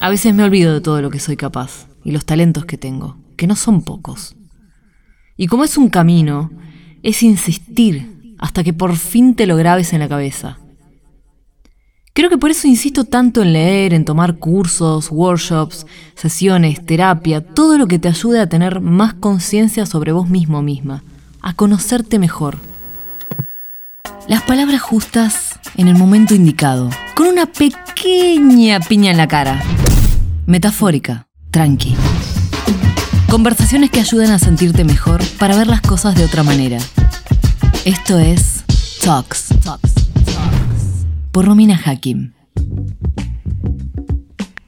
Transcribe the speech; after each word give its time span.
A 0.00 0.10
veces 0.10 0.32
me 0.32 0.44
olvido 0.44 0.72
de 0.72 0.80
todo 0.80 1.02
lo 1.02 1.10
que 1.10 1.18
soy 1.18 1.36
capaz 1.36 1.88
y 2.04 2.12
los 2.12 2.24
talentos 2.24 2.64
que 2.64 2.78
tengo, 2.78 3.16
que 3.36 3.48
no 3.48 3.56
son 3.56 3.82
pocos. 3.82 4.36
Y 5.36 5.48
como 5.48 5.64
es 5.64 5.76
un 5.76 5.88
camino, 5.88 6.50
es 7.02 7.22
insistir 7.22 8.36
hasta 8.38 8.62
que 8.62 8.72
por 8.72 8.96
fin 8.96 9.34
te 9.34 9.46
lo 9.46 9.56
grabes 9.56 9.92
en 9.92 9.98
la 10.00 10.08
cabeza. 10.08 10.58
Creo 12.12 12.30
que 12.30 12.38
por 12.38 12.50
eso 12.50 12.66
insisto 12.66 13.04
tanto 13.04 13.42
en 13.42 13.52
leer, 13.52 13.92
en 13.94 14.04
tomar 14.04 14.38
cursos, 14.38 15.10
workshops, 15.10 15.86
sesiones, 16.14 16.84
terapia, 16.84 17.40
todo 17.40 17.78
lo 17.78 17.86
que 17.86 17.98
te 17.98 18.08
ayude 18.08 18.40
a 18.40 18.48
tener 18.48 18.80
más 18.80 19.14
conciencia 19.14 19.86
sobre 19.86 20.12
vos 20.12 20.28
mismo 20.28 20.62
misma, 20.62 21.02
a 21.42 21.54
conocerte 21.54 22.18
mejor. 22.18 22.58
Las 24.28 24.42
palabras 24.42 24.80
justas 24.80 25.58
en 25.76 25.88
el 25.88 25.96
momento 25.96 26.34
indicado, 26.34 26.90
con 27.14 27.28
una 27.28 27.46
pequeña 27.46 27.87
piña 28.88 29.10
en 29.10 29.16
la 29.16 29.28
cara. 29.28 29.62
Metafórica, 30.46 31.26
tranqui. 31.50 31.94
Conversaciones 33.28 33.90
que 33.90 34.00
ayuden 34.00 34.30
a 34.30 34.38
sentirte 34.38 34.84
mejor 34.84 35.20
para 35.38 35.56
ver 35.56 35.66
las 35.66 35.80
cosas 35.80 36.14
de 36.14 36.24
otra 36.24 36.42
manera. 36.42 36.78
Esto 37.84 38.18
es 38.18 38.64
Talks. 39.02 39.48
Talks. 39.62 39.94
Por 41.32 41.46
Romina 41.46 41.80
Hakim. 41.84 42.32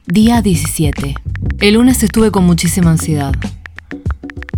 Día 0.07 0.41
17. 0.41 1.15
El 1.59 1.75
lunes 1.75 2.03
estuve 2.03 2.31
con 2.31 2.45
muchísima 2.45 2.91
ansiedad. 2.91 3.33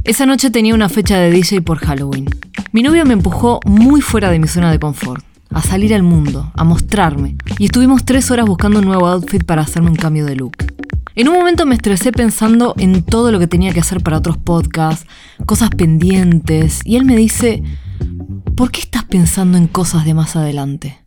Esa 0.04 0.26
noche 0.26 0.50
tenía 0.50 0.74
una 0.74 0.90
fecha 0.90 1.18
de 1.18 1.32
DJ 1.32 1.62
por 1.62 1.78
Halloween. 1.78 2.30
Mi 2.72 2.82
novio 2.82 3.06
me 3.06 3.14
empujó 3.14 3.60
muy 3.66 4.02
fuera 4.02 4.30
de 4.32 4.40
mi 4.40 4.48
zona 4.48 4.72
de 4.72 4.80
confort, 4.80 5.24
a 5.54 5.62
salir 5.62 5.94
al 5.94 6.04
mundo, 6.04 6.52
a 6.56 6.64
mostrarme, 6.64 7.38
y 7.60 7.66
estuvimos 7.66 8.06
tres 8.06 8.32
horas 8.32 8.46
buscando 8.46 8.80
un 8.80 8.86
nuevo 8.86 9.08
outfit 9.08 9.44
para 9.44 9.62
hacerme 9.62 9.90
un 9.90 9.96
cambio 9.96 10.26
de 10.26 10.36
look. 10.36 10.58
En 11.16 11.28
un 11.28 11.36
momento 11.36 11.66
me 11.66 11.76
estresé 11.76 12.12
pensando 12.12 12.74
en 12.78 13.04
todo 13.04 13.32
lo 13.32 13.38
que 13.38 13.48
tenía 13.48 13.72
que 13.72 13.80
hacer 13.80 14.02
para 14.02 14.18
otros 14.18 14.38
podcasts, 14.38 15.06
cosas 15.46 15.70
pendientes, 15.70 16.82
y 16.86 16.96
él 16.96 17.06
me 17.06 17.16
dice, 17.16 17.62
¿por 18.56 18.72
qué 18.72 18.82
estás 18.82 19.06
pensando 19.06 19.58
en 19.58 19.68
cosas 19.68 20.06
de 20.06 20.16
más 20.16 20.36
adelante? 20.36 21.06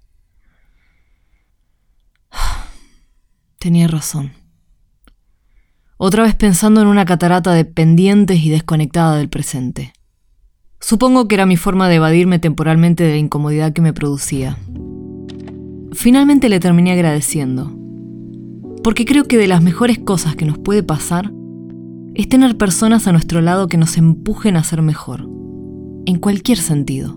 Tenía 3.58 3.88
razón. 3.88 4.32
Otra 5.96 6.22
vez 6.22 6.34
pensando 6.36 6.82
en 6.82 6.86
una 6.86 7.04
catarata 7.04 7.52
de 7.52 7.64
pendientes 7.64 8.38
y 8.40 8.50
desconectada 8.50 9.16
del 9.16 9.28
presente. 9.28 9.92
Supongo 10.80 11.26
que 11.26 11.34
era 11.34 11.46
mi 11.46 11.56
forma 11.56 11.88
de 11.88 11.96
evadirme 11.96 12.38
temporalmente 12.38 13.04
de 13.04 13.12
la 13.12 13.18
incomodidad 13.18 13.72
que 13.72 13.82
me 13.82 13.92
producía. 13.92 14.56
Finalmente 15.92 16.48
le 16.48 16.60
terminé 16.60 16.92
agradeciendo 16.92 17.76
porque 18.86 19.04
creo 19.04 19.24
que 19.24 19.36
de 19.36 19.48
las 19.48 19.62
mejores 19.62 19.98
cosas 19.98 20.36
que 20.36 20.44
nos 20.44 20.58
puede 20.58 20.84
pasar 20.84 21.32
es 22.14 22.28
tener 22.28 22.56
personas 22.56 23.08
a 23.08 23.12
nuestro 23.12 23.40
lado 23.40 23.66
que 23.66 23.76
nos 23.76 23.96
empujen 23.96 24.56
a 24.56 24.62
ser 24.62 24.80
mejor, 24.80 25.28
en 26.06 26.20
cualquier 26.20 26.58
sentido. 26.58 27.16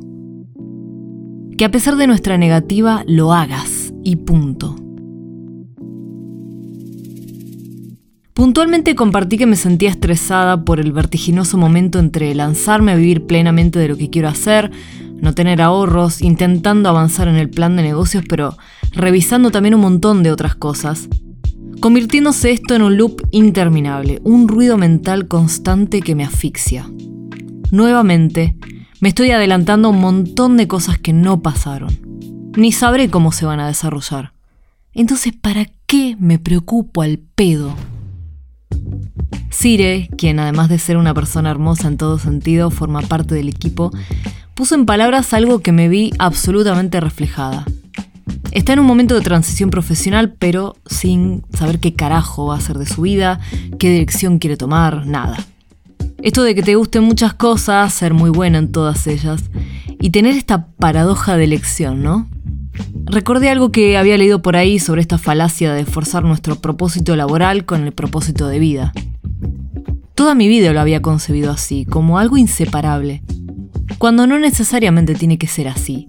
Que 1.59 1.65
a 1.65 1.69
pesar 1.69 1.95
de 1.95 2.07
nuestra 2.07 2.39
negativa 2.39 3.03
lo 3.05 3.33
hagas 3.33 3.93
y 4.03 4.15
punto. 4.15 4.77
Puntualmente 8.39 8.95
compartí 8.95 9.37
que 9.37 9.45
me 9.45 9.57
sentía 9.57 9.89
estresada 9.89 10.63
por 10.63 10.79
el 10.79 10.93
vertiginoso 10.93 11.57
momento 11.57 11.99
entre 11.99 12.33
lanzarme 12.33 12.93
a 12.93 12.95
vivir 12.95 13.25
plenamente 13.25 13.79
de 13.79 13.89
lo 13.89 13.97
que 13.97 14.09
quiero 14.09 14.29
hacer, 14.29 14.71
no 15.21 15.35
tener 15.35 15.61
ahorros, 15.61 16.21
intentando 16.21 16.87
avanzar 16.87 17.27
en 17.27 17.35
el 17.35 17.49
plan 17.49 17.75
de 17.75 17.83
negocios, 17.83 18.23
pero 18.29 18.55
revisando 18.93 19.51
también 19.51 19.75
un 19.75 19.81
montón 19.81 20.23
de 20.23 20.31
otras 20.31 20.55
cosas, 20.55 21.09
convirtiéndose 21.81 22.51
esto 22.51 22.75
en 22.75 22.81
un 22.83 22.95
loop 22.95 23.27
interminable, 23.31 24.21
un 24.23 24.47
ruido 24.47 24.77
mental 24.77 25.27
constante 25.27 25.99
que 25.99 26.15
me 26.15 26.23
asfixia. 26.23 26.89
Nuevamente, 27.71 28.55
me 29.01 29.09
estoy 29.09 29.31
adelantando 29.31 29.89
a 29.89 29.91
un 29.91 29.99
montón 29.99 30.55
de 30.55 30.69
cosas 30.69 30.97
que 30.97 31.11
no 31.11 31.41
pasaron. 31.41 31.89
Ni 32.55 32.71
sabré 32.71 33.09
cómo 33.09 33.33
se 33.33 33.45
van 33.45 33.59
a 33.59 33.67
desarrollar. 33.67 34.31
Entonces, 34.93 35.33
¿para 35.33 35.65
qué 35.85 36.15
me 36.17 36.39
preocupo 36.39 37.01
al 37.01 37.19
pedo? 37.35 37.75
Sire, 39.49 40.09
quien 40.17 40.39
además 40.39 40.69
de 40.69 40.79
ser 40.79 40.97
una 40.97 41.13
persona 41.13 41.49
hermosa 41.49 41.87
en 41.87 41.97
todo 41.97 42.19
sentido, 42.19 42.71
forma 42.71 43.01
parte 43.01 43.35
del 43.35 43.49
equipo, 43.49 43.91
puso 44.53 44.75
en 44.75 44.85
palabras 44.85 45.33
algo 45.33 45.59
que 45.59 45.71
me 45.71 45.89
vi 45.89 46.11
absolutamente 46.19 46.99
reflejada. 46.99 47.65
Está 48.51 48.73
en 48.73 48.79
un 48.79 48.85
momento 48.85 49.15
de 49.15 49.21
transición 49.21 49.69
profesional, 49.69 50.33
pero 50.37 50.75
sin 50.85 51.43
saber 51.53 51.79
qué 51.79 51.93
carajo 51.93 52.47
va 52.47 52.55
a 52.55 52.57
hacer 52.57 52.77
de 52.77 52.85
su 52.85 53.01
vida, 53.01 53.39
qué 53.77 53.91
dirección 53.91 54.39
quiere 54.39 54.57
tomar, 54.57 55.05
nada. 55.05 55.37
Esto 56.21 56.43
de 56.43 56.55
que 56.55 56.63
te 56.63 56.75
gusten 56.75 57.03
muchas 57.03 57.33
cosas, 57.33 57.93
ser 57.93 58.13
muy 58.13 58.29
buena 58.29 58.57
en 58.57 58.71
todas 58.71 59.07
ellas, 59.07 59.43
y 60.01 60.09
tener 60.09 60.35
esta 60.35 60.67
paradoja 60.67 61.37
de 61.37 61.43
elección, 61.43 62.01
¿no? 62.03 62.27
Recordé 63.05 63.49
algo 63.49 63.71
que 63.71 63.97
había 63.97 64.17
leído 64.17 64.41
por 64.41 64.55
ahí 64.55 64.79
sobre 64.79 65.01
esta 65.01 65.17
falacia 65.17 65.73
de 65.73 65.85
forzar 65.85 66.23
nuestro 66.23 66.55
propósito 66.55 67.15
laboral 67.15 67.65
con 67.65 67.83
el 67.83 67.91
propósito 67.91 68.47
de 68.47 68.59
vida. 68.59 68.93
Toda 70.19 70.35
mi 70.35 70.49
vida 70.49 70.73
lo 70.73 70.81
había 70.81 71.01
concebido 71.01 71.49
así, 71.49 71.85
como 71.85 72.19
algo 72.19 72.35
inseparable, 72.35 73.23
cuando 73.99 74.27
no 74.27 74.37
necesariamente 74.37 75.15
tiene 75.15 75.37
que 75.37 75.47
ser 75.47 75.69
así. 75.69 76.07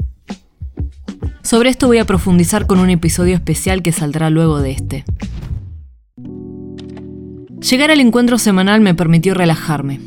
Sobre 1.43 1.71
esto 1.71 1.87
voy 1.87 1.99
a 1.99 2.05
profundizar 2.05 2.67
con 2.67 2.81
un 2.81 2.91
episodio 2.91 3.37
especial 3.37 3.85
que 3.85 3.93
saldrá 3.93 4.29
luego 4.29 4.59
de 4.59 4.73
este. 4.73 5.05
Llegar 7.61 7.93
al 7.93 8.01
encuentro 8.01 8.37
semanal 8.39 8.81
me 8.81 8.97
permitió 8.97 9.33
relajarme, 9.33 10.01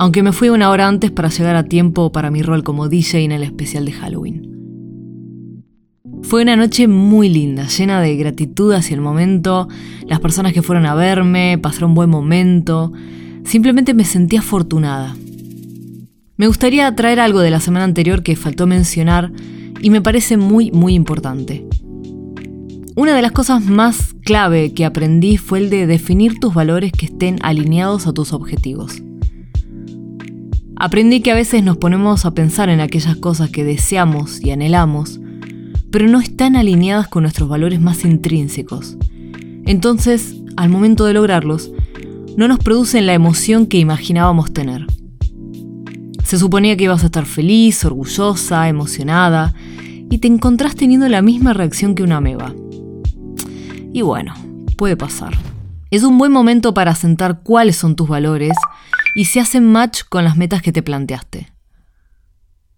aunque 0.00 0.24
me 0.24 0.32
fui 0.32 0.48
una 0.48 0.70
hora 0.70 0.88
antes 0.88 1.12
para 1.12 1.28
llegar 1.28 1.54
a 1.54 1.62
tiempo 1.62 2.10
para 2.10 2.32
mi 2.32 2.42
rol 2.42 2.64
como 2.64 2.88
DJ 2.88 3.22
en 3.22 3.30
el 3.30 3.44
especial 3.44 3.84
de 3.84 3.92
Halloween. 3.92 4.50
Fue 6.24 6.42
una 6.42 6.56
noche 6.56 6.88
muy 6.88 7.28
linda, 7.28 7.68
llena 7.68 8.00
de 8.00 8.16
gratitud 8.16 8.72
hacia 8.72 8.96
el 8.96 9.00
momento, 9.00 9.68
las 10.08 10.18
personas 10.18 10.52
que 10.52 10.62
fueron 10.62 10.86
a 10.86 10.96
verme, 10.96 11.56
pasaron 11.62 11.90
un 11.90 11.94
buen 11.94 12.10
momento, 12.10 12.92
simplemente 13.44 13.94
me 13.94 14.04
sentí 14.04 14.36
afortunada. 14.36 15.16
Me 16.36 16.46
gustaría 16.46 16.94
traer 16.96 17.20
algo 17.20 17.40
de 17.40 17.50
la 17.50 17.60
semana 17.60 17.84
anterior 17.84 18.22
que 18.22 18.36
faltó 18.36 18.66
mencionar, 18.66 19.32
y 19.80 19.90
me 19.90 20.00
parece 20.00 20.36
muy, 20.36 20.70
muy 20.72 20.94
importante. 20.94 21.66
Una 22.96 23.14
de 23.14 23.22
las 23.22 23.32
cosas 23.32 23.64
más 23.64 24.14
clave 24.24 24.72
que 24.72 24.84
aprendí 24.84 25.36
fue 25.36 25.58
el 25.58 25.68
de 25.68 25.86
definir 25.86 26.38
tus 26.38 26.54
valores 26.54 26.92
que 26.92 27.06
estén 27.06 27.38
alineados 27.42 28.06
a 28.06 28.12
tus 28.12 28.32
objetivos. 28.32 29.02
Aprendí 30.76 31.20
que 31.20 31.30
a 31.30 31.34
veces 31.34 31.62
nos 31.62 31.76
ponemos 31.76 32.24
a 32.24 32.34
pensar 32.34 32.68
en 32.68 32.80
aquellas 32.80 33.16
cosas 33.16 33.50
que 33.50 33.64
deseamos 33.64 34.40
y 34.40 34.52
anhelamos, 34.52 35.20
pero 35.90 36.08
no 36.08 36.18
están 36.18 36.56
alineadas 36.56 37.08
con 37.08 37.24
nuestros 37.24 37.48
valores 37.48 37.80
más 37.80 38.04
intrínsecos. 38.04 38.96
Entonces, 39.66 40.36
al 40.56 40.68
momento 40.68 41.04
de 41.04 41.14
lograrlos, 41.14 41.72
no 42.36 42.48
nos 42.48 42.58
producen 42.58 43.06
la 43.06 43.14
emoción 43.14 43.66
que 43.66 43.78
imaginábamos 43.78 44.52
tener. 44.52 44.86
Se 46.24 46.38
suponía 46.38 46.76
que 46.76 46.84
ibas 46.84 47.02
a 47.02 47.06
estar 47.06 47.26
feliz, 47.26 47.84
orgullosa, 47.84 48.68
emocionada, 48.68 49.54
y 50.10 50.18
te 50.18 50.28
encontrás 50.28 50.74
teniendo 50.74 51.08
la 51.08 51.22
misma 51.22 51.52
reacción 51.52 51.94
que 51.94 52.02
una 52.02 52.16
ameba. 52.16 52.54
Y 53.92 54.02
bueno, 54.02 54.34
puede 54.76 54.96
pasar. 54.96 55.36
Es 55.90 56.02
un 56.02 56.18
buen 56.18 56.32
momento 56.32 56.74
para 56.74 56.90
asentar 56.90 57.42
cuáles 57.42 57.76
son 57.76 57.94
tus 57.94 58.08
valores 58.08 58.56
y 59.14 59.26
si 59.26 59.38
hacen 59.38 59.70
match 59.70 60.02
con 60.08 60.24
las 60.24 60.36
metas 60.36 60.62
que 60.62 60.72
te 60.72 60.82
planteaste. 60.82 61.52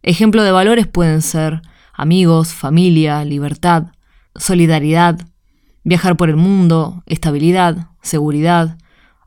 Ejemplo 0.02 0.42
de 0.42 0.52
valores 0.52 0.86
pueden 0.86 1.22
ser 1.22 1.62
amigos, 1.94 2.52
familia, 2.52 3.24
libertad, 3.24 3.86
solidaridad, 4.34 5.18
viajar 5.82 6.16
por 6.16 6.28
el 6.28 6.36
mundo, 6.36 7.02
estabilidad, 7.06 7.88
seguridad, 8.02 8.76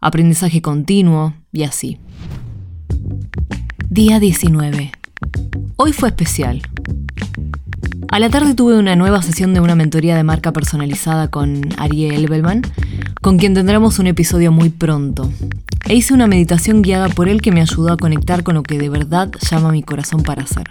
aprendizaje 0.02 0.62
continuo 0.62 1.34
y 1.52 1.64
así. 1.64 1.98
Día 3.90 4.20
19. 4.20 4.92
Hoy 5.76 5.94
fue 5.94 6.10
especial. 6.10 6.62
A 8.12 8.20
la 8.20 8.30
tarde 8.30 8.56
tuve 8.56 8.78
una 8.78 8.96
nueva 8.96 9.22
sesión 9.22 9.54
de 9.54 9.60
una 9.60 9.76
mentoría 9.76 10.16
de 10.16 10.24
marca 10.24 10.52
personalizada 10.52 11.28
con 11.28 11.62
Ariel 11.78 12.28
Bellman, 12.28 12.64
con 13.22 13.38
quien 13.38 13.54
tendremos 13.54 14.00
un 14.00 14.08
episodio 14.08 14.52
muy 14.52 14.70
pronto. 14.70 15.32
E 15.88 15.96
hice 15.96 16.14
una 16.14 16.28
meditación 16.28 16.82
guiada 16.82 17.10
por 17.10 17.30
él 17.30 17.42
que 17.42 17.52
me 17.52 17.62
ayudó 17.62 17.94
a 17.94 17.98
conectar 17.98 18.44
con 18.44 18.56
lo 18.56 18.64
que 18.64 18.78
de 18.78 18.90
verdad 18.90 19.30
llama 19.50 19.72
mi 19.72 19.84
corazón 19.84 20.24
para 20.24 20.44
hacer. 20.44 20.70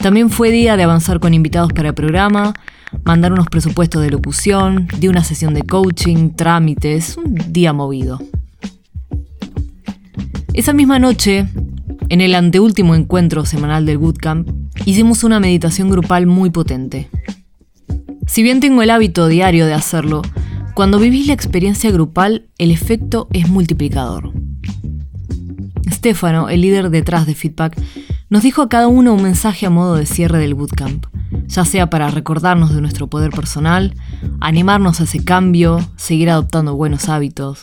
También 0.00 0.28
fue 0.28 0.50
día 0.50 0.76
de 0.76 0.82
avanzar 0.82 1.20
con 1.20 1.32
invitados 1.32 1.72
para 1.72 1.88
el 1.88 1.94
programa, 1.94 2.52
mandar 3.04 3.32
unos 3.32 3.46
presupuestos 3.46 4.02
de 4.02 4.10
locución, 4.10 4.88
di 4.98 5.08
una 5.08 5.24
sesión 5.24 5.54
de 5.54 5.62
coaching, 5.62 6.30
trámites, 6.30 7.16
un 7.16 7.34
día 7.52 7.72
movido. 7.72 8.20
Esa 10.52 10.72
misma 10.72 10.98
noche 10.98 11.48
en 12.08 12.20
el 12.20 12.34
anteúltimo 12.34 12.94
encuentro 12.94 13.44
semanal 13.44 13.86
del 13.86 13.98
Bootcamp, 13.98 14.48
hicimos 14.84 15.24
una 15.24 15.40
meditación 15.40 15.90
grupal 15.90 16.26
muy 16.26 16.50
potente. 16.50 17.08
Si 18.26 18.42
bien 18.42 18.60
tengo 18.60 18.82
el 18.82 18.90
hábito 18.90 19.26
diario 19.28 19.66
de 19.66 19.74
hacerlo, 19.74 20.22
Cuando 20.74 20.98
vivís 20.98 21.28
la 21.28 21.34
experiencia 21.34 21.92
grupal, 21.92 22.48
el 22.58 22.72
efecto 22.72 23.28
es 23.32 23.48
multiplicador. 23.48 24.32
Stefano, 25.88 26.48
el 26.48 26.62
líder 26.62 26.90
detrás 26.90 27.26
de 27.26 27.36
Feedback, 27.36 27.80
nos 28.28 28.42
dijo 28.42 28.60
a 28.60 28.68
cada 28.68 28.88
uno 28.88 29.14
un 29.14 29.22
mensaje 29.22 29.66
a 29.66 29.70
modo 29.70 29.94
de 29.94 30.04
cierre 30.04 30.38
del 30.38 30.54
bootcamp, 30.54 31.06
ya 31.46 31.64
sea 31.64 31.90
para 31.90 32.10
recordarnos 32.10 32.74
de 32.74 32.80
nuestro 32.80 33.08
poder 33.08 33.30
personal, 33.30 33.94
animarnos 34.40 35.00
a 35.00 35.04
ese 35.04 35.24
cambio, 35.24 35.80
seguir 35.96 36.30
adoptando 36.30 36.76
buenos 36.76 37.08
hábitos. 37.08 37.60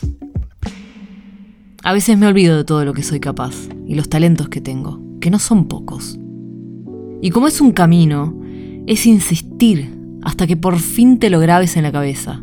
A 1.84 1.92
veces 1.92 2.16
me 2.16 2.26
olvido 2.26 2.56
de 2.56 2.64
todo 2.64 2.84
lo 2.84 2.94
que 2.94 3.02
soy 3.02 3.20
capaz 3.20 3.54
y 3.86 3.94
los 3.94 4.08
talentos 4.08 4.48
que 4.48 4.60
tengo, 4.60 5.00
que 5.20 5.30
no 5.30 5.38
son 5.38 5.66
pocos. 5.66 6.18
Y 7.20 7.30
como 7.30 7.48
es 7.48 7.60
un 7.60 7.72
camino, 7.72 8.34
es 8.86 9.06
insistir 9.06 9.98
hasta 10.22 10.46
que 10.46 10.56
por 10.56 10.78
fin 10.78 11.18
te 11.18 11.30
lo 11.30 11.40
grabes 11.40 11.76
en 11.76 11.82
la 11.82 11.92
cabeza. 11.92 12.42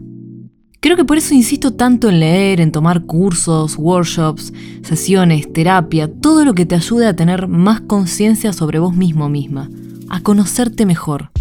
Creo 0.82 0.96
que 0.96 1.04
por 1.04 1.18
eso 1.18 1.34
insisto 1.34 1.74
tanto 1.74 2.08
en 2.08 2.22
leer, 2.22 2.62
en 2.62 2.72
tomar 2.72 3.06
cursos, 3.06 3.76
workshops, 3.78 4.54
sesiones, 4.82 5.52
terapia, 5.52 6.10
todo 6.10 6.46
lo 6.46 6.54
que 6.54 6.66
te 6.66 6.76
ayude 6.76 7.06
a 7.06 7.16
tener 7.16 7.50
más 7.50 7.82
conciencia 7.82 8.54
sobre 8.54 8.80
vos 8.80 8.96
mismo 8.96 9.28
misma, 9.28 9.70
a 10.10 10.22
conocerte 10.22 10.86
mejor. 10.86 11.32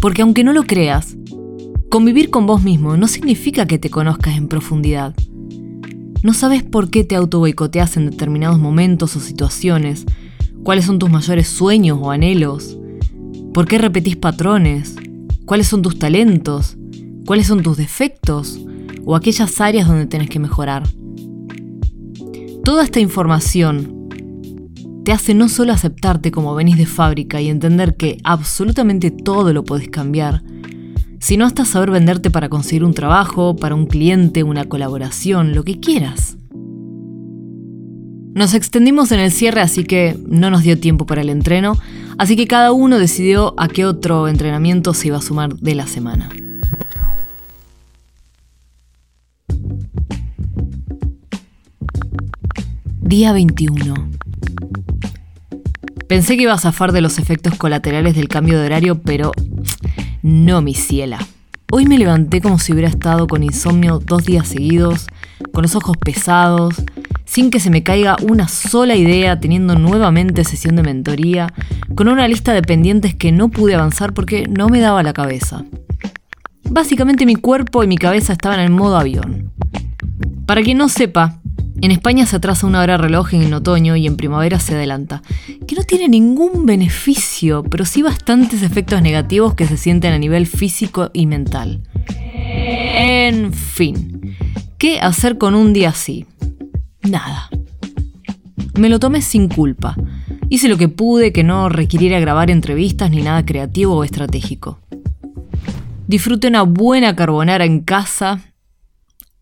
Porque 0.00 0.22
aunque 0.22 0.44
no 0.44 0.52
lo 0.52 0.64
creas, 0.64 1.16
convivir 1.90 2.30
con 2.30 2.46
vos 2.46 2.62
mismo 2.62 2.96
no 2.96 3.08
significa 3.08 3.66
que 3.66 3.78
te 3.78 3.90
conozcas 3.90 4.36
en 4.36 4.48
profundidad. 4.48 5.14
No 6.22 6.34
sabes 6.34 6.62
por 6.62 6.90
qué 6.90 7.04
te 7.04 7.16
auto 7.16 7.38
boicoteas 7.38 7.96
en 7.96 8.10
determinados 8.10 8.58
momentos 8.58 9.16
o 9.16 9.20
situaciones, 9.20 10.04
cuáles 10.62 10.84
son 10.84 10.98
tus 10.98 11.10
mayores 11.10 11.48
sueños 11.48 11.98
o 12.00 12.10
anhelos, 12.10 12.76
por 13.54 13.66
qué 13.66 13.78
repetís 13.78 14.16
patrones, 14.16 14.96
cuáles 15.44 15.68
son 15.68 15.82
tus 15.82 15.98
talentos, 15.98 16.76
cuáles 17.26 17.46
son 17.46 17.62
tus 17.62 17.76
defectos 17.76 18.60
o 19.04 19.16
aquellas 19.16 19.60
áreas 19.60 19.88
donde 19.88 20.06
tienes 20.06 20.28
que 20.28 20.38
mejorar. 20.38 20.82
Toda 22.64 22.84
esta 22.84 23.00
información 23.00 23.97
te 25.04 25.12
hace 25.12 25.34
no 25.34 25.48
solo 25.48 25.72
aceptarte 25.72 26.30
como 26.30 26.54
venís 26.54 26.76
de 26.76 26.86
fábrica 26.86 27.40
y 27.40 27.48
entender 27.48 27.96
que 27.96 28.18
absolutamente 28.24 29.10
todo 29.10 29.52
lo 29.52 29.64
puedes 29.64 29.88
cambiar, 29.88 30.42
sino 31.20 31.46
hasta 31.46 31.64
saber 31.64 31.90
venderte 31.90 32.30
para 32.30 32.48
conseguir 32.48 32.84
un 32.84 32.94
trabajo, 32.94 33.56
para 33.56 33.74
un 33.74 33.86
cliente, 33.86 34.42
una 34.42 34.64
colaboración, 34.64 35.54
lo 35.54 35.64
que 35.64 35.80
quieras. 35.80 36.36
Nos 38.34 38.54
extendimos 38.54 39.10
en 39.10 39.20
el 39.20 39.32
cierre, 39.32 39.60
así 39.60 39.84
que 39.84 40.16
no 40.28 40.50
nos 40.50 40.62
dio 40.62 40.78
tiempo 40.78 41.06
para 41.06 41.22
el 41.22 41.28
entreno, 41.28 41.76
así 42.18 42.36
que 42.36 42.46
cada 42.46 42.72
uno 42.72 42.98
decidió 42.98 43.54
a 43.56 43.66
qué 43.68 43.84
otro 43.84 44.28
entrenamiento 44.28 44.94
se 44.94 45.08
iba 45.08 45.16
a 45.16 45.22
sumar 45.22 45.56
de 45.56 45.74
la 45.74 45.86
semana. 45.86 46.28
Día 53.00 53.32
21. 53.32 54.17
Pensé 56.08 56.38
que 56.38 56.44
iba 56.44 56.54
a 56.54 56.58
zafar 56.58 56.92
de 56.92 57.02
los 57.02 57.18
efectos 57.18 57.54
colaterales 57.56 58.16
del 58.16 58.28
cambio 58.28 58.58
de 58.58 58.64
horario, 58.64 59.02
pero 59.02 59.30
no, 60.22 60.62
mi 60.62 60.72
ciela. 60.72 61.18
Hoy 61.70 61.84
me 61.84 61.98
levanté 61.98 62.40
como 62.40 62.58
si 62.58 62.72
hubiera 62.72 62.88
estado 62.88 63.26
con 63.26 63.42
insomnio 63.42 63.98
dos 63.98 64.24
días 64.24 64.48
seguidos, 64.48 65.06
con 65.52 65.60
los 65.62 65.76
ojos 65.76 65.98
pesados, 65.98 66.76
sin 67.26 67.50
que 67.50 67.60
se 67.60 67.68
me 67.68 67.82
caiga 67.82 68.16
una 68.26 68.48
sola 68.48 68.96
idea, 68.96 69.38
teniendo 69.38 69.74
nuevamente 69.74 70.44
sesión 70.44 70.76
de 70.76 70.82
mentoría, 70.82 71.52
con 71.94 72.08
una 72.08 72.26
lista 72.26 72.54
de 72.54 72.62
pendientes 72.62 73.14
que 73.14 73.30
no 73.30 73.50
pude 73.50 73.74
avanzar 73.74 74.14
porque 74.14 74.46
no 74.48 74.70
me 74.70 74.80
daba 74.80 75.02
la 75.02 75.12
cabeza. 75.12 75.66
Básicamente 76.64 77.26
mi 77.26 77.36
cuerpo 77.36 77.84
y 77.84 77.86
mi 77.86 77.98
cabeza 77.98 78.32
estaban 78.32 78.60
en 78.60 78.72
modo 78.72 78.96
avión. 78.96 79.52
Para 80.46 80.62
quien 80.62 80.78
no 80.78 80.88
sepa, 80.88 81.42
en 81.80 81.90
España 81.90 82.26
se 82.26 82.36
atrasa 82.36 82.66
una 82.66 82.80
hora 82.80 82.96
reloj 82.96 83.34
en 83.34 83.52
otoño 83.52 83.94
y 83.96 84.06
en 84.06 84.16
primavera 84.16 84.58
se 84.58 84.74
adelanta, 84.74 85.22
que 85.66 85.76
no 85.76 85.84
tiene 85.84 86.08
ningún 86.08 86.66
beneficio, 86.66 87.62
pero 87.62 87.84
sí 87.84 88.02
bastantes 88.02 88.62
efectos 88.62 89.00
negativos 89.02 89.54
que 89.54 89.66
se 89.66 89.76
sienten 89.76 90.12
a 90.12 90.18
nivel 90.18 90.46
físico 90.46 91.10
y 91.12 91.26
mental. 91.26 91.82
En 92.08 93.52
fin, 93.52 94.36
¿qué 94.76 95.00
hacer 95.00 95.38
con 95.38 95.54
un 95.54 95.72
día 95.72 95.90
así? 95.90 96.26
Nada. 97.02 97.48
Me 98.78 98.88
lo 98.88 98.98
tomé 98.98 99.22
sin 99.22 99.48
culpa. 99.48 99.96
Hice 100.48 100.68
lo 100.68 100.78
que 100.78 100.88
pude 100.88 101.32
que 101.32 101.44
no 101.44 101.68
requiriera 101.68 102.18
grabar 102.20 102.50
entrevistas 102.50 103.10
ni 103.10 103.22
nada 103.22 103.44
creativo 103.44 103.96
o 103.96 104.04
estratégico. 104.04 104.80
Disfruté 106.06 106.48
una 106.48 106.62
buena 106.62 107.14
carbonara 107.14 107.64
en 107.64 107.80
casa, 107.80 108.40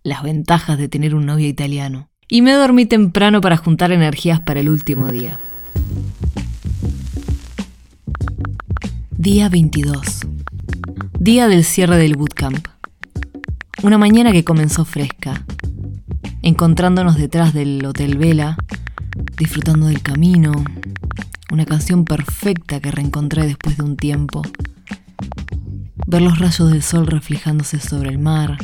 las 0.02 0.22
ventajas 0.22 0.78
de 0.78 0.88
tener 0.88 1.14
un 1.14 1.24
novio 1.24 1.46
italiano. 1.46 2.10
Y 2.28 2.42
me 2.42 2.52
dormí 2.54 2.86
temprano 2.86 3.40
para 3.40 3.56
juntar 3.56 3.92
energías 3.92 4.40
para 4.40 4.58
el 4.58 4.68
último 4.68 5.06
día. 5.06 5.38
Día 9.12 9.48
22. 9.48 10.22
Día 11.20 11.46
del 11.46 11.62
cierre 11.62 11.96
del 11.98 12.16
bootcamp. 12.16 12.66
Una 13.84 13.96
mañana 13.96 14.32
que 14.32 14.42
comenzó 14.42 14.84
fresca, 14.84 15.44
encontrándonos 16.42 17.16
detrás 17.16 17.54
del 17.54 17.84
Hotel 17.86 18.18
Vela, 18.18 18.56
disfrutando 19.38 19.86
del 19.86 20.02
camino, 20.02 20.64
una 21.52 21.64
canción 21.64 22.04
perfecta 22.04 22.80
que 22.80 22.90
reencontré 22.90 23.46
después 23.46 23.76
de 23.76 23.84
un 23.84 23.96
tiempo, 23.96 24.42
ver 26.08 26.22
los 26.22 26.40
rayos 26.40 26.72
del 26.72 26.82
sol 26.82 27.06
reflejándose 27.06 27.78
sobre 27.78 28.08
el 28.08 28.18
mar, 28.18 28.58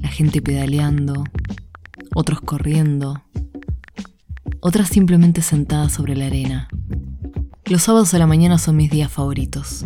la 0.00 0.08
gente 0.08 0.40
pedaleando, 0.40 1.24
otros 2.14 2.40
corriendo, 2.40 3.22
otras 4.60 4.88
simplemente 4.88 5.42
sentadas 5.42 5.92
sobre 5.92 6.16
la 6.16 6.26
arena. 6.26 6.68
Los 7.64 7.82
sábados 7.82 8.14
a 8.14 8.18
la 8.18 8.26
mañana 8.26 8.58
son 8.58 8.76
mis 8.76 8.90
días 8.90 9.10
favoritos. 9.10 9.84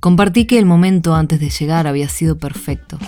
Compartí 0.00 0.46
que 0.46 0.58
el 0.58 0.64
momento 0.64 1.14
antes 1.14 1.40
de 1.40 1.50
llegar 1.50 1.86
había 1.86 2.08
sido 2.08 2.38
perfecto 2.38 2.98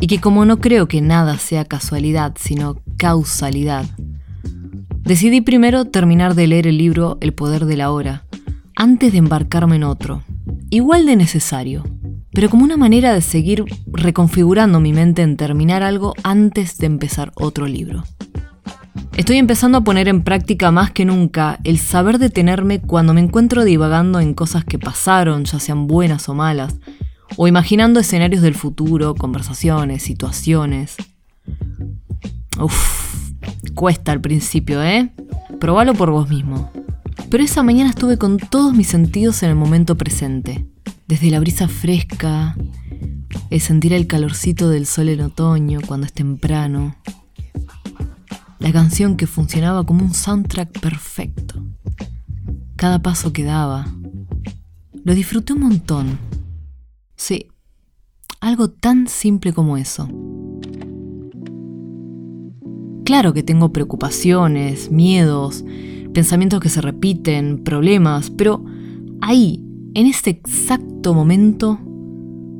y 0.00 0.06
que 0.06 0.20
como 0.20 0.44
no 0.44 0.60
creo 0.60 0.88
que 0.88 1.00
nada 1.00 1.36
sea 1.38 1.64
casualidad, 1.64 2.34
sino 2.38 2.80
causalidad, 2.96 3.84
decidí 5.02 5.40
primero 5.40 5.86
terminar 5.86 6.34
de 6.34 6.46
leer 6.46 6.66
el 6.66 6.78
libro 6.78 7.18
El 7.20 7.34
poder 7.34 7.66
de 7.66 7.76
la 7.76 7.90
hora, 7.90 8.24
antes 8.76 9.12
de 9.12 9.18
embarcarme 9.18 9.76
en 9.76 9.84
otro, 9.84 10.22
igual 10.70 11.04
de 11.04 11.16
necesario, 11.16 11.84
pero 12.32 12.48
como 12.48 12.64
una 12.64 12.76
manera 12.76 13.12
de 13.12 13.20
seguir 13.20 13.64
reconfigurando 13.86 14.80
mi 14.80 14.92
mente 14.92 15.22
en 15.22 15.36
terminar 15.36 15.82
algo 15.82 16.14
antes 16.22 16.78
de 16.78 16.86
empezar 16.86 17.32
otro 17.34 17.66
libro. 17.66 18.04
Estoy 19.16 19.38
empezando 19.38 19.78
a 19.78 19.84
poner 19.84 20.08
en 20.08 20.22
práctica 20.22 20.70
más 20.70 20.90
que 20.90 21.04
nunca 21.04 21.58
el 21.64 21.78
saber 21.78 22.18
detenerme 22.18 22.80
cuando 22.80 23.12
me 23.12 23.20
encuentro 23.20 23.64
divagando 23.64 24.20
en 24.20 24.34
cosas 24.34 24.64
que 24.64 24.78
pasaron, 24.78 25.44
ya 25.44 25.58
sean 25.58 25.86
buenas 25.86 26.28
o 26.28 26.34
malas, 26.34 26.76
o 27.36 27.46
imaginando 27.46 28.00
escenarios 28.00 28.42
del 28.42 28.54
futuro, 28.54 29.14
conversaciones, 29.14 30.02
situaciones. 30.02 30.96
Uf, 32.58 33.32
cuesta 33.74 34.12
al 34.12 34.20
principio, 34.20 34.82
¿eh? 34.82 35.12
Probalo 35.58 35.94
por 35.94 36.10
vos 36.10 36.28
mismo. 36.28 36.70
Pero 37.28 37.44
esa 37.44 37.62
mañana 37.62 37.90
estuve 37.90 38.16
con 38.16 38.38
todos 38.38 38.74
mis 38.74 38.88
sentidos 38.88 39.42
en 39.42 39.50
el 39.50 39.56
momento 39.56 39.96
presente. 39.96 40.66
Desde 41.10 41.28
la 41.28 41.40
brisa 41.40 41.66
fresca, 41.66 42.56
el 43.50 43.60
sentir 43.60 43.92
el 43.92 44.06
calorcito 44.06 44.68
del 44.68 44.86
sol 44.86 45.08
en 45.08 45.22
otoño 45.22 45.80
cuando 45.84 46.06
es 46.06 46.12
temprano. 46.12 46.94
La 48.60 48.70
canción 48.70 49.16
que 49.16 49.26
funcionaba 49.26 49.84
como 49.84 50.04
un 50.04 50.14
soundtrack 50.14 50.78
perfecto. 50.78 51.64
Cada 52.76 53.02
paso 53.02 53.32
que 53.32 53.42
daba. 53.42 53.92
Lo 55.02 55.16
disfruté 55.16 55.52
un 55.52 55.60
montón 55.62 56.18
Sí, 57.16 57.48
algo 58.40 58.70
tan 58.70 59.08
simple 59.08 59.52
como 59.52 59.76
eso. 59.76 60.08
Claro 63.04 63.34
que 63.34 63.42
tengo 63.42 63.72
preocupaciones, 63.72 64.92
miedos, 64.92 65.64
pensamientos 66.14 66.60
que 66.60 66.68
se 66.68 66.80
repiten, 66.80 67.64
problemas, 67.64 68.30
pero 68.30 68.64
ahí, 69.20 69.66
en 69.94 70.06
ese 70.06 70.30
exacto 70.30 70.89
momento, 71.08 71.78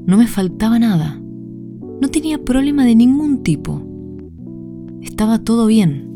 no 0.06 0.16
me 0.16 0.26
faltaba 0.26 0.78
nada. 0.78 1.20
No 2.00 2.08
tenía 2.08 2.42
problema 2.42 2.84
de 2.84 2.94
ningún 2.94 3.42
tipo. 3.42 3.82
Estaba 5.02 5.38
todo 5.38 5.66
bien. 5.66 6.08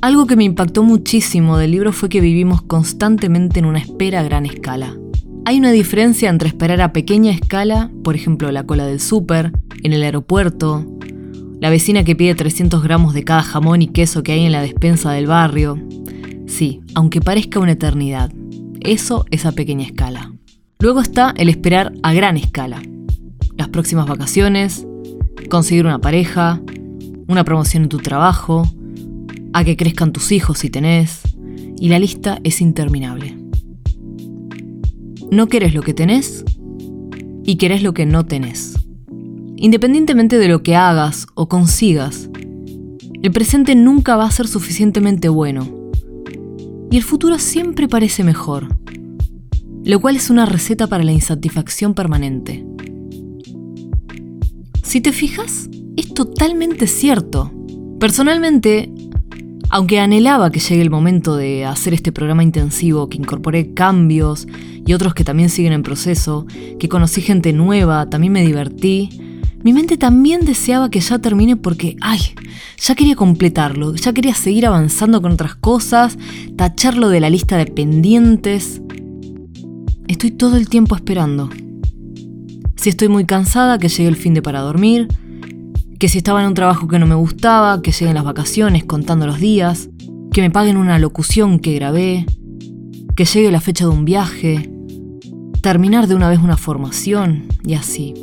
Algo 0.00 0.26
que 0.26 0.34
me 0.34 0.44
impactó 0.44 0.82
muchísimo 0.82 1.56
del 1.56 1.70
libro 1.70 1.92
fue 1.92 2.08
que 2.08 2.20
vivimos 2.20 2.60
constantemente 2.62 3.60
en 3.60 3.66
una 3.66 3.78
espera 3.78 4.20
a 4.20 4.24
gran 4.24 4.44
escala. 4.44 4.98
Hay 5.44 5.58
una 5.58 5.70
diferencia 5.70 6.28
entre 6.28 6.48
esperar 6.48 6.80
a 6.80 6.92
pequeña 6.92 7.30
escala, 7.30 7.90
por 8.02 8.16
ejemplo 8.16 8.50
la 8.50 8.64
cola 8.64 8.84
del 8.84 8.98
súper, 9.00 9.52
en 9.84 9.92
el 9.92 10.02
aeropuerto, 10.02 10.84
la 11.60 11.70
vecina 11.70 12.02
que 12.02 12.16
pide 12.16 12.34
300 12.34 12.82
gramos 12.82 13.14
de 13.14 13.22
cada 13.22 13.42
jamón 13.42 13.82
y 13.82 13.86
queso 13.86 14.24
que 14.24 14.32
hay 14.32 14.44
en 14.44 14.52
la 14.52 14.62
despensa 14.62 15.12
del 15.12 15.28
barrio. 15.28 15.78
Sí, 16.48 16.80
aunque 16.96 17.20
parezca 17.20 17.60
una 17.60 17.72
eternidad, 17.72 18.32
eso 18.84 19.24
es 19.30 19.46
a 19.46 19.52
pequeña 19.52 19.84
escala. 19.84 20.32
Luego 20.78 21.00
está 21.00 21.32
el 21.36 21.48
esperar 21.48 21.92
a 22.02 22.12
gran 22.12 22.36
escala. 22.36 22.82
Las 23.56 23.68
próximas 23.68 24.06
vacaciones, 24.06 24.86
conseguir 25.48 25.86
una 25.86 26.00
pareja, 26.00 26.60
una 27.28 27.44
promoción 27.44 27.84
en 27.84 27.88
tu 27.88 27.98
trabajo, 27.98 28.66
a 29.52 29.64
que 29.64 29.76
crezcan 29.76 30.12
tus 30.12 30.32
hijos 30.32 30.58
si 30.58 30.70
tenés, 30.70 31.20
y 31.78 31.88
la 31.88 31.98
lista 31.98 32.38
es 32.44 32.60
interminable. 32.60 33.36
No 35.30 35.48
querés 35.48 35.74
lo 35.74 35.82
que 35.82 35.94
tenés 35.94 36.44
y 37.44 37.56
querés 37.56 37.82
lo 37.82 37.94
que 37.94 38.06
no 38.06 38.26
tenés. 38.26 38.74
Independientemente 39.56 40.38
de 40.38 40.48
lo 40.48 40.62
que 40.62 40.76
hagas 40.76 41.26
o 41.34 41.48
consigas, 41.48 42.28
el 43.22 43.30
presente 43.30 43.74
nunca 43.74 44.16
va 44.16 44.24
a 44.24 44.30
ser 44.30 44.48
suficientemente 44.48 45.28
bueno. 45.28 45.81
Y 46.92 46.98
el 46.98 47.04
futuro 47.04 47.38
siempre 47.38 47.88
parece 47.88 48.22
mejor, 48.22 48.68
lo 49.82 49.98
cual 49.98 50.16
es 50.16 50.28
una 50.28 50.44
receta 50.44 50.88
para 50.88 51.02
la 51.02 51.12
insatisfacción 51.12 51.94
permanente. 51.94 52.66
Si 54.82 55.00
te 55.00 55.10
fijas, 55.12 55.70
es 55.96 56.12
totalmente 56.12 56.86
cierto. 56.86 57.50
Personalmente, 57.98 58.92
aunque 59.70 60.00
anhelaba 60.00 60.50
que 60.50 60.60
llegue 60.60 60.82
el 60.82 60.90
momento 60.90 61.34
de 61.34 61.64
hacer 61.64 61.94
este 61.94 62.12
programa 62.12 62.42
intensivo, 62.42 63.08
que 63.08 63.16
incorporé 63.16 63.72
cambios 63.72 64.46
y 64.84 64.92
otros 64.92 65.14
que 65.14 65.24
también 65.24 65.48
siguen 65.48 65.72
en 65.72 65.82
proceso, 65.82 66.44
que 66.78 66.90
conocí 66.90 67.22
gente 67.22 67.54
nueva, 67.54 68.10
también 68.10 68.34
me 68.34 68.44
divertí, 68.44 69.08
mi 69.62 69.72
mente 69.72 69.96
también 69.96 70.44
deseaba 70.44 70.90
que 70.90 71.00
ya 71.00 71.18
termine 71.18 71.56
porque, 71.56 71.96
ay, 72.00 72.20
ya 72.78 72.94
quería 72.94 73.14
completarlo, 73.14 73.94
ya 73.94 74.12
quería 74.12 74.34
seguir 74.34 74.66
avanzando 74.66 75.22
con 75.22 75.32
otras 75.32 75.54
cosas, 75.54 76.18
tacharlo 76.56 77.08
de 77.08 77.20
la 77.20 77.30
lista 77.30 77.56
de 77.56 77.66
pendientes. 77.66 78.82
Estoy 80.08 80.32
todo 80.32 80.56
el 80.56 80.68
tiempo 80.68 80.96
esperando. 80.96 81.48
Si 82.76 82.88
estoy 82.88 83.08
muy 83.08 83.24
cansada, 83.24 83.78
que 83.78 83.88
llegue 83.88 84.08
el 84.08 84.16
fin 84.16 84.34
de 84.34 84.42
para 84.42 84.60
dormir, 84.60 85.06
que 86.00 86.08
si 86.08 86.18
estaba 86.18 86.42
en 86.42 86.48
un 86.48 86.54
trabajo 86.54 86.88
que 86.88 86.98
no 86.98 87.06
me 87.06 87.14
gustaba, 87.14 87.80
que 87.80 87.92
lleguen 87.92 88.14
las 88.14 88.24
vacaciones 88.24 88.82
contando 88.84 89.28
los 89.28 89.38
días, 89.38 89.88
que 90.32 90.40
me 90.40 90.50
paguen 90.50 90.76
una 90.76 90.98
locución 90.98 91.60
que 91.60 91.74
grabé, 91.74 92.26
que 93.14 93.24
llegue 93.24 93.52
la 93.52 93.60
fecha 93.60 93.84
de 93.84 93.92
un 93.92 94.04
viaje, 94.04 94.72
terminar 95.60 96.08
de 96.08 96.16
una 96.16 96.28
vez 96.28 96.40
una 96.40 96.56
formación 96.56 97.44
y 97.64 97.74
así. 97.74 98.14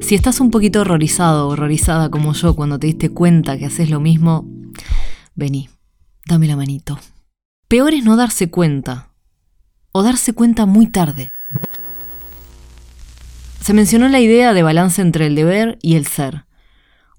Si 0.00 0.14
estás 0.14 0.40
un 0.40 0.50
poquito 0.50 0.80
horrorizado 0.80 1.48
horrorizada 1.48 2.10
como 2.10 2.32
yo 2.32 2.54
cuando 2.54 2.78
te 2.78 2.86
diste 2.86 3.10
cuenta 3.10 3.58
que 3.58 3.66
haces 3.66 3.90
lo 3.90 4.00
mismo, 4.00 4.46
vení, 5.34 5.68
dame 6.26 6.46
la 6.46 6.56
manito. 6.56 6.98
Peor 7.68 7.92
es 7.92 8.04
no 8.04 8.16
darse 8.16 8.48
cuenta, 8.48 9.10
o 9.92 10.02
darse 10.02 10.32
cuenta 10.32 10.64
muy 10.64 10.86
tarde. 10.86 11.32
Se 13.60 13.74
mencionó 13.74 14.08
la 14.08 14.20
idea 14.20 14.54
de 14.54 14.62
balance 14.62 15.02
entre 15.02 15.26
el 15.26 15.34
deber 15.34 15.78
y 15.82 15.96
el 15.96 16.06
ser. 16.06 16.46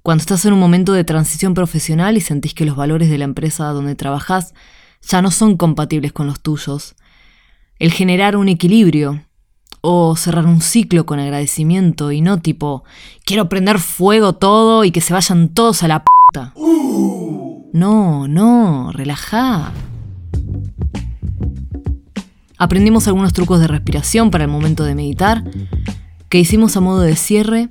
Cuando 0.01 0.21
estás 0.21 0.45
en 0.45 0.53
un 0.53 0.59
momento 0.59 0.93
de 0.93 1.03
transición 1.03 1.53
profesional 1.53 2.17
y 2.17 2.21
sentís 2.21 2.53
que 2.53 2.65
los 2.65 2.75
valores 2.75 3.09
de 3.09 3.17
la 3.19 3.25
empresa 3.25 3.67
donde 3.67 3.95
trabajas 3.95 4.53
ya 5.01 5.21
no 5.21 5.29
son 5.29 5.57
compatibles 5.57 6.13
con 6.13 6.25
los 6.25 6.39
tuyos, 6.39 6.95
el 7.77 7.91
generar 7.91 8.35
un 8.35 8.49
equilibrio 8.49 9.23
o 9.81 10.15
cerrar 10.15 10.45
un 10.45 10.61
ciclo 10.61 11.05
con 11.05 11.19
agradecimiento 11.19 12.11
y 12.11 12.21
no 12.21 12.39
tipo, 12.39 12.83
quiero 13.25 13.49
prender 13.49 13.79
fuego 13.79 14.33
todo 14.33 14.83
y 14.83 14.91
que 14.91 15.01
se 15.01 15.13
vayan 15.13 15.49
todos 15.49 15.83
a 15.83 15.87
la 15.87 16.03
puta. 16.03 16.53
No, 17.71 18.27
no, 18.27 18.91
relajá. 18.91 19.71
Aprendimos 22.57 23.07
algunos 23.07 23.31
trucos 23.31 23.61
de 23.61 23.67
respiración 23.67 24.31
para 24.31 24.43
el 24.43 24.49
momento 24.49 24.83
de 24.83 24.95
meditar, 24.95 25.43
que 26.27 26.39
hicimos 26.39 26.75
a 26.75 26.81
modo 26.81 27.01
de 27.01 27.15
cierre 27.15 27.69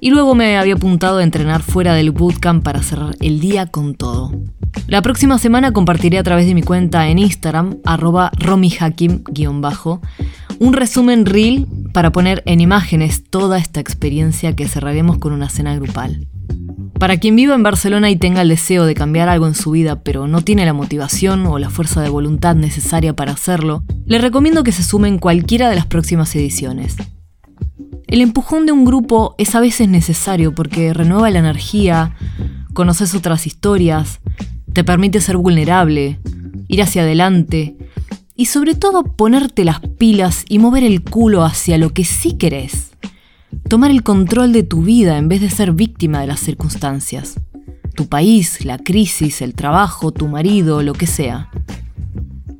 y 0.00 0.10
luego 0.10 0.34
me 0.34 0.56
había 0.56 0.74
apuntado 0.74 1.18
a 1.18 1.24
entrenar 1.24 1.62
fuera 1.62 1.94
del 1.94 2.12
bootcamp 2.12 2.62
para 2.62 2.82
cerrar 2.82 3.16
el 3.20 3.40
día 3.40 3.66
con 3.66 3.94
todo. 3.94 4.32
La 4.86 5.02
próxima 5.02 5.38
semana 5.38 5.72
compartiré 5.72 6.18
a 6.18 6.22
través 6.22 6.46
de 6.46 6.54
mi 6.54 6.62
cuenta 6.62 7.08
en 7.08 7.18
Instagram, 7.18 7.78
arroba 7.84 8.30
romihakim-bajo, 8.38 10.00
un 10.58 10.72
resumen 10.72 11.26
reel 11.26 11.66
para 11.92 12.12
poner 12.12 12.42
en 12.46 12.60
imágenes 12.60 13.24
toda 13.28 13.58
esta 13.58 13.80
experiencia 13.80 14.54
que 14.54 14.68
cerraremos 14.68 15.18
con 15.18 15.32
una 15.32 15.48
cena 15.48 15.74
grupal. 15.74 16.28
Para 16.98 17.18
quien 17.18 17.36
viva 17.36 17.54
en 17.54 17.62
Barcelona 17.62 18.10
y 18.10 18.16
tenga 18.16 18.42
el 18.42 18.48
deseo 18.48 18.86
de 18.86 18.94
cambiar 18.94 19.28
algo 19.28 19.46
en 19.46 19.54
su 19.54 19.72
vida, 19.72 20.02
pero 20.02 20.26
no 20.26 20.40
tiene 20.40 20.64
la 20.64 20.72
motivación 20.72 21.46
o 21.46 21.58
la 21.58 21.68
fuerza 21.68 22.00
de 22.00 22.08
voluntad 22.08 22.56
necesaria 22.56 23.14
para 23.14 23.32
hacerlo, 23.32 23.82
le 24.06 24.18
recomiendo 24.18 24.64
que 24.64 24.72
se 24.72 24.82
sume 24.82 25.08
en 25.08 25.18
cualquiera 25.18 25.68
de 25.68 25.76
las 25.76 25.86
próximas 25.86 26.34
ediciones. 26.34 26.96
El 28.06 28.22
empujón 28.22 28.64
de 28.64 28.72
un 28.72 28.84
grupo 28.84 29.34
es 29.36 29.54
a 29.54 29.60
veces 29.60 29.88
necesario 29.88 30.54
porque 30.54 30.94
renueva 30.94 31.30
la 31.30 31.40
energía, 31.40 32.14
conoces 32.72 33.14
otras 33.14 33.46
historias, 33.46 34.20
te 34.72 34.84
permite 34.84 35.20
ser 35.20 35.36
vulnerable, 35.36 36.18
ir 36.68 36.82
hacia 36.82 37.02
adelante 37.02 37.76
y 38.36 38.46
sobre 38.46 38.74
todo 38.74 39.02
ponerte 39.02 39.64
las 39.64 39.80
pilas 39.80 40.44
y 40.48 40.58
mover 40.58 40.84
el 40.84 41.02
culo 41.02 41.44
hacia 41.44 41.78
lo 41.78 41.92
que 41.92 42.04
sí 42.04 42.34
querés. 42.34 42.90
Tomar 43.68 43.90
el 43.90 44.02
control 44.02 44.52
de 44.52 44.62
tu 44.62 44.82
vida 44.82 45.16
en 45.18 45.28
vez 45.28 45.40
de 45.40 45.50
ser 45.50 45.72
víctima 45.72 46.20
de 46.20 46.26
las 46.26 46.40
circunstancias. 46.40 47.40
Tu 47.94 48.08
país, 48.08 48.64
la 48.64 48.78
crisis, 48.78 49.40
el 49.40 49.54
trabajo, 49.54 50.12
tu 50.12 50.28
marido, 50.28 50.82
lo 50.82 50.92
que 50.92 51.06
sea. 51.06 51.50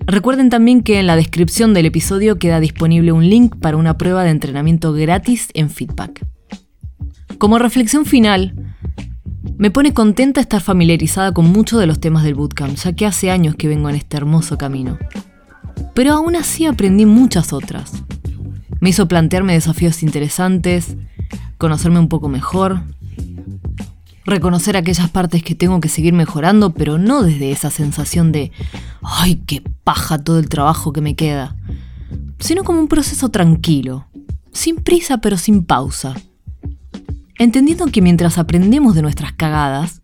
Recuerden 0.07 0.51
también 0.51 0.83
que 0.83 0.99
en 0.99 1.07
la 1.07 1.17
descripción 1.17 1.75
del 1.75 1.87
episodio 1.87 2.39
queda 2.39 2.61
disponible 2.61 3.13
un 3.13 3.29
link 3.29 3.57
para 3.57 3.77
una 3.77 3.99
prueba 3.99 4.25
de 4.25 4.31
entrenamiento 4.31 4.93
gratis 4.93 5.49
en 5.53 5.69
feedback. 5.69 6.25
Como 7.39 7.59
reflexión 7.59 8.07
final, 8.07 8.55
me 9.59 9.71
pone 9.71 9.93
contenta 9.93 10.41
estar 10.41 10.63
familiarizada 10.63 11.33
con 11.33 11.53
muchos 11.53 11.81
de 11.81 11.87
los 11.87 12.01
temas 12.01 12.25
del 12.25 12.35
bootcamp, 12.35 12.77
ya 12.77 12.95
que 12.95 13.05
hace 13.05 13.31
años 13.31 13.57
que 13.57 13.69
vengo 13.69 13.91
en 13.91 13.97
este 13.97 14.17
hermoso 14.17 14.57
camino. 14.57 14.97
Pero 15.97 16.13
aún 16.13 16.37
así 16.37 16.67
aprendí 16.67 17.07
muchas 17.07 17.55
otras. 17.55 17.91
Me 18.81 18.91
hizo 18.91 19.09
plantearme 19.09 19.55
desafíos 19.55 20.03
interesantes, 20.03 20.95
conocerme 21.57 21.99
un 21.99 22.11
poco 22.11 22.29
mejor, 22.29 22.83
reconocer 24.27 24.77
aquellas 24.77 25.09
partes 25.09 25.43
que 25.43 25.55
tengo 25.55 25.81
que 25.81 25.89
seguir 25.89 26.13
mejorando, 26.13 26.75
pero 26.75 26.99
no 26.99 27.23
desde 27.23 27.51
esa 27.51 27.71
sensación 27.71 28.31
de, 28.31 28.53
ay, 29.01 29.37
qué 29.47 29.63
paja 29.85 30.19
todo 30.19 30.39
el 30.39 30.51
trabajo 30.51 30.93
que 30.93 31.01
me 31.01 31.17
queda, 31.17 31.57
sino 32.41 32.63
como 32.63 32.79
un 32.79 32.89
proceso 32.89 33.31
tranquilo, 33.31 34.07
sin 34.53 34.77
prisa 34.77 35.17
pero 35.23 35.39
sin 35.39 35.65
pausa. 35.65 36.15
Entendiendo 37.39 37.87
que 37.87 38.03
mientras 38.03 38.37
aprendemos 38.37 38.95
de 38.95 39.01
nuestras 39.01 39.33
cagadas, 39.33 40.03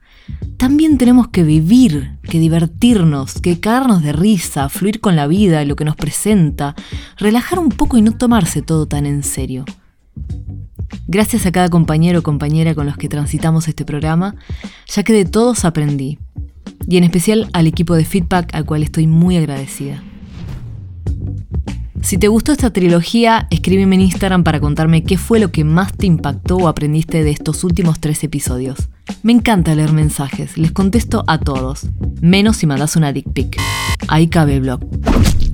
también 0.63 0.97
tenemos 0.97 1.27
que 1.27 1.43
vivir, 1.43 2.19
que 2.23 2.39
divertirnos, 2.39 3.41
que 3.41 3.59
caernos 3.59 4.01
de 4.01 4.13
risa, 4.13 4.69
fluir 4.69 5.01
con 5.01 5.17
la 5.17 5.27
vida, 5.27 5.65
lo 5.65 5.75
que 5.75 5.85
nos 5.85 5.97
presenta, 5.97 6.77
relajar 7.19 7.59
un 7.59 7.71
poco 7.71 7.97
y 7.97 8.01
no 8.01 8.13
tomarse 8.13 8.63
todo 8.63 8.87
tan 8.87 9.05
en 9.05 9.25
serio. 9.25 9.65
Gracias 11.09 11.47
a 11.47 11.51
cada 11.51 11.69
compañero 11.69 12.21
o 12.21 12.23
compañera 12.23 12.77
con 12.77 12.87
los 12.87 12.97
que 12.97 13.09
transitamos 13.09 13.67
este 13.67 13.85
programa, 13.85 14.37
ya 14.87 15.03
que 15.03 15.13
de 15.13 15.25
todos 15.25 15.65
aprendí, 15.65 16.21
y 16.87 16.97
en 16.97 17.03
especial 17.03 17.51
al 17.55 17.67
equipo 17.67 17.97
de 17.97 18.05
feedback 18.05 18.55
al 18.55 18.65
cual 18.65 18.85
estoy 18.85 19.09
muy 19.09 19.37
agradecida. 19.37 20.01
Si 22.03 22.19
te 22.19 22.29
gustó 22.29 22.53
esta 22.53 22.73
trilogía, 22.73 23.49
escríbeme 23.51 23.97
en 23.97 24.03
Instagram 24.03 24.45
para 24.45 24.61
contarme 24.61 25.03
qué 25.03 25.19
fue 25.19 25.41
lo 25.41 25.51
que 25.51 25.65
más 25.65 25.93
te 25.93 26.07
impactó 26.07 26.55
o 26.57 26.69
aprendiste 26.69 27.25
de 27.25 27.33
estos 27.33 27.65
últimos 27.65 27.99
tres 27.99 28.23
episodios. 28.23 28.92
Me 29.23 29.33
encanta 29.33 29.75
leer 29.75 29.93
mensajes, 29.93 30.59
les 30.59 30.73
contesto 30.73 31.25
a 31.27 31.39
todos, 31.39 31.87
menos 32.21 32.57
si 32.57 32.67
mandas 32.67 32.97
una 32.97 33.13
dick 33.13 33.33
pic. 33.33 33.61
Ahí 34.09 34.29
cabe 34.29 34.57
el 34.57 34.63
blog. 34.63 34.81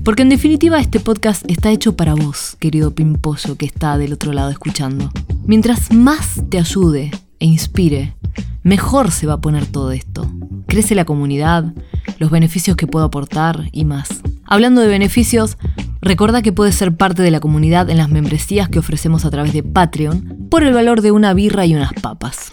Porque 0.03 0.23
en 0.23 0.29
definitiva 0.29 0.79
este 0.79 0.99
podcast 0.99 1.43
está 1.49 1.69
hecho 1.71 1.95
para 1.95 2.15
vos, 2.15 2.55
querido 2.59 2.95
pimpollo 2.95 3.57
que 3.57 3.65
está 3.65 3.97
del 3.97 4.13
otro 4.13 4.33
lado 4.33 4.49
escuchando. 4.49 5.11
Mientras 5.45 5.93
más 5.93 6.41
te 6.49 6.57
ayude 6.57 7.11
e 7.39 7.45
inspire, 7.45 8.15
mejor 8.63 9.11
se 9.11 9.27
va 9.27 9.33
a 9.33 9.41
poner 9.41 9.65
todo 9.65 9.91
esto. 9.91 10.31
Crece 10.67 10.95
la 10.95 11.05
comunidad, 11.05 11.73
los 12.17 12.31
beneficios 12.31 12.75
que 12.75 12.87
puedo 12.87 13.05
aportar 13.05 13.69
y 13.71 13.85
más. 13.85 14.21
Hablando 14.45 14.81
de 14.81 14.87
beneficios, 14.87 15.57
recuerda 16.01 16.41
que 16.41 16.53
puedes 16.53 16.75
ser 16.75 16.95
parte 16.95 17.21
de 17.21 17.31
la 17.31 17.39
comunidad 17.39 17.89
en 17.89 17.97
las 17.97 18.09
membresías 18.09 18.67
que 18.69 18.79
ofrecemos 18.79 19.25
a 19.25 19.29
través 19.29 19.53
de 19.53 19.63
Patreon 19.63 20.47
por 20.49 20.63
el 20.63 20.73
valor 20.73 21.01
de 21.01 21.11
una 21.11 21.33
birra 21.33 21.65
y 21.65 21.75
unas 21.75 21.93
papas. 21.93 22.51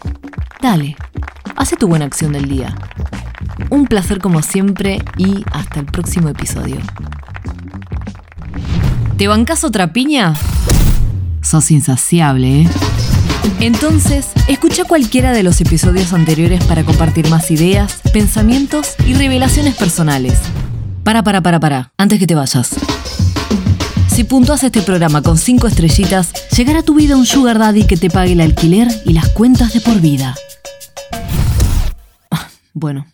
Dale, 0.68 0.96
hace 1.54 1.76
tu 1.76 1.86
buena 1.86 2.06
acción 2.06 2.32
del 2.32 2.48
día. 2.48 2.74
Un 3.70 3.86
placer 3.86 4.18
como 4.18 4.42
siempre 4.42 5.00
y 5.16 5.44
hasta 5.52 5.78
el 5.78 5.86
próximo 5.86 6.28
episodio. 6.28 6.78
¿Te 9.16 9.28
bancas 9.28 9.62
otra 9.62 9.92
piña? 9.92 10.34
Sos 11.40 11.70
insaciable, 11.70 12.62
¿eh? 12.62 12.68
Entonces, 13.60 14.26
escucha 14.48 14.82
cualquiera 14.82 15.30
de 15.30 15.44
los 15.44 15.60
episodios 15.60 16.12
anteriores 16.12 16.64
para 16.64 16.82
compartir 16.82 17.30
más 17.30 17.48
ideas, 17.52 18.00
pensamientos 18.12 18.96
y 19.06 19.14
revelaciones 19.14 19.76
personales. 19.76 20.34
Para, 21.04 21.22
para, 21.22 21.42
para, 21.42 21.60
para, 21.60 21.92
antes 21.96 22.18
que 22.18 22.26
te 22.26 22.34
vayas. 22.34 22.74
Si 24.12 24.24
puntúas 24.24 24.64
este 24.64 24.82
programa 24.82 25.22
con 25.22 25.38
5 25.38 25.68
estrellitas, 25.68 26.32
llegará 26.56 26.80
a 26.80 26.82
tu 26.82 26.94
vida 26.94 27.16
un 27.16 27.26
sugar 27.26 27.60
daddy 27.60 27.84
que 27.84 27.96
te 27.96 28.10
pague 28.10 28.32
el 28.32 28.40
alquiler 28.40 28.88
y 29.04 29.12
las 29.12 29.28
cuentas 29.28 29.72
de 29.72 29.80
por 29.80 30.00
vida. 30.00 30.34
Bueno, 32.78 33.06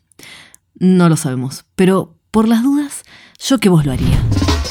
no 0.74 1.08
lo 1.08 1.16
sabemos, 1.16 1.66
pero 1.76 2.18
por 2.32 2.48
las 2.48 2.64
dudas, 2.64 3.04
yo 3.38 3.58
que 3.58 3.68
vos 3.68 3.86
lo 3.86 3.92
haría. 3.92 4.20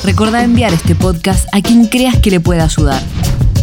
Recordá 0.04 0.44
enviar 0.44 0.74
este 0.74 0.96
podcast 0.96 1.48
a 1.54 1.62
quien 1.62 1.86
creas 1.88 2.18
que 2.18 2.30
le 2.30 2.42
pueda 2.42 2.66
ayudar. 2.66 3.02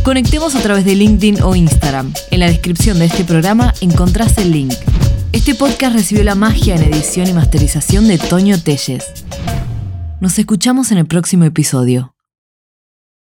Conectemos 0.04 0.54
a 0.54 0.62
través 0.62 0.86
de 0.86 0.94
LinkedIn 0.94 1.42
o 1.42 1.54
Instagram. 1.54 2.14
En 2.30 2.40
la 2.40 2.46
descripción 2.46 2.98
de 2.98 3.04
este 3.04 3.24
programa 3.24 3.74
encontrás 3.82 4.38
el 4.38 4.52
link. 4.52 4.72
Este 5.32 5.54
podcast 5.54 5.96
recibió 5.96 6.24
la 6.24 6.34
magia 6.34 6.76
en 6.76 6.94
edición 6.94 7.28
y 7.28 7.34
masterización 7.34 8.08
de 8.08 8.16
Toño 8.16 8.58
Telles. 8.58 9.04
Nos 10.22 10.38
escuchamos 10.38 10.92
en 10.92 10.96
el 10.96 11.06
próximo 11.06 11.44
episodio. 11.44 12.14